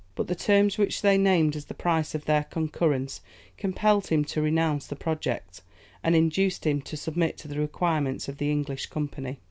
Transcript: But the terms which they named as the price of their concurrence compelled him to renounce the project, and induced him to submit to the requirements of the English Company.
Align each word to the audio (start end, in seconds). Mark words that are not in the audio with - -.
But 0.15 0.25
the 0.25 0.33
terms 0.33 0.79
which 0.79 1.03
they 1.03 1.15
named 1.19 1.55
as 1.55 1.65
the 1.65 1.75
price 1.75 2.15
of 2.15 2.25
their 2.25 2.45
concurrence 2.45 3.21
compelled 3.55 4.07
him 4.07 4.25
to 4.25 4.41
renounce 4.41 4.87
the 4.87 4.95
project, 4.95 5.61
and 6.03 6.15
induced 6.15 6.65
him 6.65 6.81
to 6.81 6.97
submit 6.97 7.37
to 7.37 7.47
the 7.47 7.59
requirements 7.59 8.27
of 8.27 8.39
the 8.39 8.49
English 8.49 8.87
Company. 8.87 9.37